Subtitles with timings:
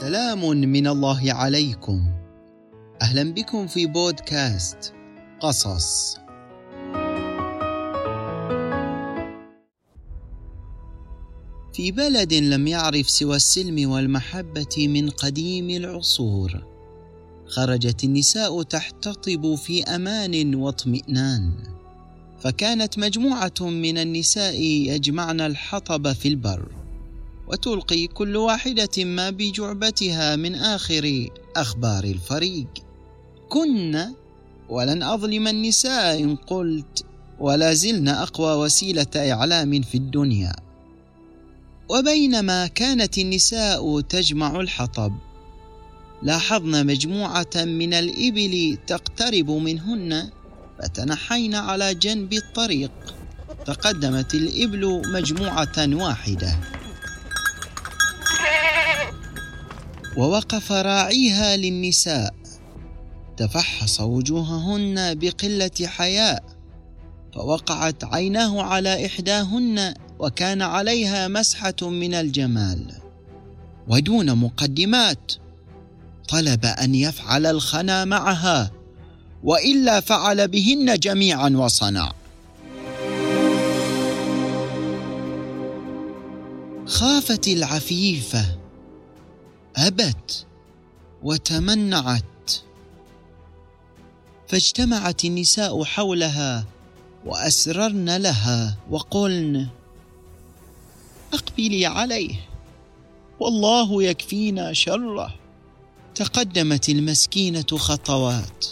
[0.00, 2.04] سلام من الله عليكم.
[3.02, 4.94] أهلا بكم في بودكاست
[5.40, 6.16] قصص.
[11.72, 16.64] في بلد لم يعرف سوى السلم والمحبة من قديم العصور
[17.46, 21.52] خرجت النساء تحتطب في أمان واطمئنان.
[22.40, 26.81] فكانت مجموعة من النساء يجمعن الحطب في البر.
[27.48, 32.68] وتلقي كل واحدة ما بجعبتها من آخر أخبار الفريق.
[33.48, 34.06] كن
[34.68, 37.04] ولن أظلم النساء إن قلت
[37.40, 40.52] ولا زلن أقوى وسيلة إعلام في الدنيا.
[41.88, 45.12] وبينما كانت النساء تجمع الحطب
[46.22, 50.30] لاحظن مجموعة من الإبل تقترب منهن
[50.78, 52.90] فتنحين على جنب الطريق.
[53.66, 56.58] تقدمت الإبل مجموعة واحدة.
[60.16, 62.34] ووقف راعيها للنساء.
[63.36, 66.44] تفحص وجوههن بقلة حياء.
[67.34, 72.94] فوقعت عيناه على إحداهن وكان عليها مسحة من الجمال.
[73.88, 75.32] ودون مقدمات
[76.28, 78.70] طلب أن يفعل الخنا معها
[79.44, 82.12] وإلا فعل بهن جميعا وصنع.
[86.86, 88.61] خافت العفيفة
[89.86, 90.46] أبت
[91.22, 92.52] وتمنعت
[94.48, 96.64] فاجتمعت النساء حولها
[97.26, 99.68] وأسررن لها وقلن
[101.32, 102.34] أقبلي عليه
[103.40, 105.34] والله يكفينا شره.
[106.14, 108.66] تقدمت المسكينة خطوات.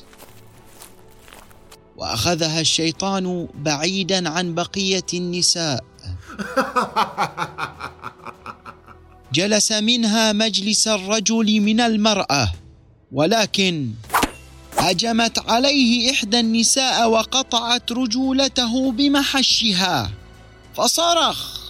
[1.97, 5.85] وأخذها الشيطان بعيدا عن بقية النساء.
[9.33, 12.53] جلس منها مجلس الرجل من المرأة
[13.13, 13.91] ولكن
[14.79, 20.11] هجمت عليه إحدى النساء وقطعت رجولته بمحشها
[20.77, 21.61] فصرخ.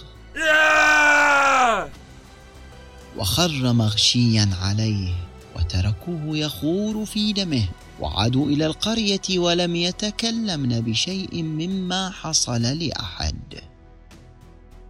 [3.17, 5.13] وخر مغشيا عليه
[5.55, 7.65] وتركوه يخور في دمه
[7.99, 13.59] وعادوا إلى القرية ولم يتكلمن بشيء مما حصل لأحد.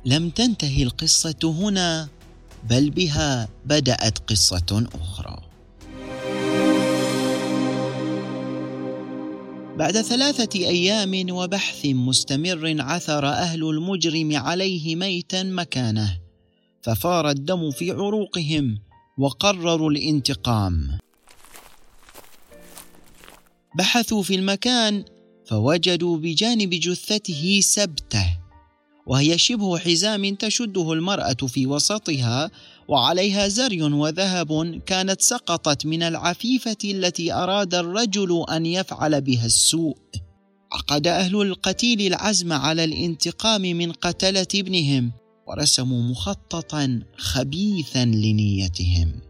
[0.05, 2.07] لم تنتهي القصة هنا.
[2.69, 5.37] بل بها بدأت قصة أخرى.
[9.77, 16.19] بعد ثلاثة أيام وبحث مستمر عثر أهل المجرم عليه ميتا مكانه
[16.81, 18.79] ففار الدم في عروقهم
[19.17, 20.97] وقرروا الانتقام.
[23.77, 25.05] بحثوا في المكان
[25.45, 28.30] فوجدوا بجانب جثته سبته.
[29.11, 32.51] وهي شبه حزام تشده المرأة في وسطها
[32.87, 39.97] وعليها زري وذهب كانت سقطت من العفيفة التي أراد الرجل أن يفعل بها السوء.
[40.73, 45.11] عقد أهل القتيل العزم على الانتقام من قتلة ابنهم
[45.47, 49.21] ورسموا مخططا خبيثا لنيتهم.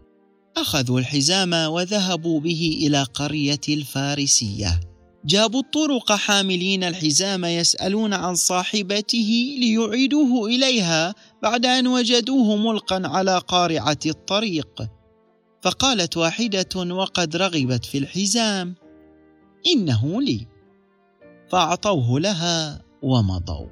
[0.57, 4.90] أخذوا الحزام وذهبوا به إلى قرية الفارسية.
[5.25, 13.97] جابوا الطرق حاملين الحزام يسألون عن صاحبته ليعيدوه إليها بعد أن وجدوه ملقا على قارعة
[14.05, 14.87] الطريق.
[15.61, 18.75] فقالت واحدة وقد رغبت في الحزام.
[19.75, 20.47] إنه لي.
[21.51, 23.67] فأعطوه لها ومضوا.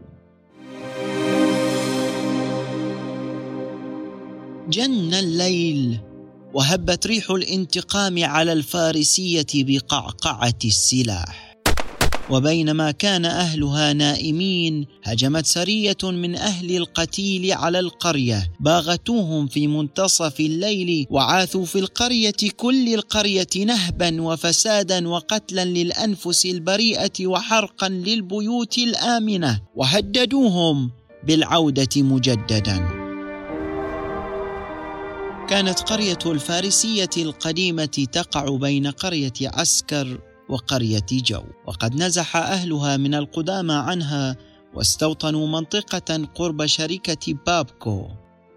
[4.69, 6.08] جن الليل.
[6.53, 11.49] وهبت ريح الانتقام على الفارسية بقعقعة السلاح.
[12.29, 21.07] وبينما كان أهلها نائمين هجمت سرية من أهل القتيل على القرية باغتوهم في منتصف الليل
[21.09, 30.91] وعاثوا في القرية كل القرية نهبا وفسادا وقتلا للأنفس البريئة وحرقا للبيوت الآمنة وهددوهم
[31.27, 32.98] بالعودة مجددا.
[35.49, 40.19] كانت قرية الفارسية القديمة تقع بين قرية عسكر
[40.49, 44.35] وقرية جو، وقد نزح أهلها من القدامى عنها
[44.73, 48.07] واستوطنوا منطقة قرب شركة بابكو،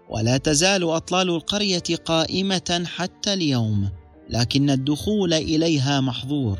[0.09, 3.89] ولا تزال أطلال القرية قائمة حتى اليوم،
[4.29, 6.59] لكن الدخول إليها محظور.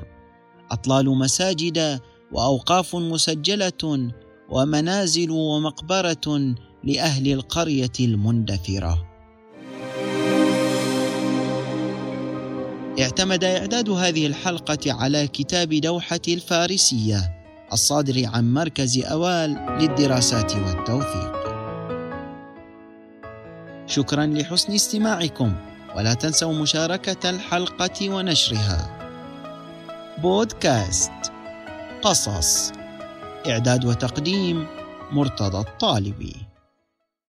[0.71, 1.99] أطلال مساجد
[2.31, 4.11] وأوقاف مسجلة
[4.49, 9.12] ومنازل ومقبرة لأهل القرية المندثرة.
[12.99, 17.31] اعتمد إعداد هذه الحلقة على كتاب دوحة الفارسية
[17.73, 21.33] الصادر عن مركز أوال للدراسات والتوثيق.
[23.87, 25.53] شكرا لحسن استماعكم
[25.95, 28.99] ولا تنسوا مشاركة الحلقة ونشرها.
[30.17, 31.11] بودكاست.
[32.01, 32.71] قصص.
[33.47, 34.67] إعداد وتقديم
[35.11, 36.52] مرتضى الطالبي.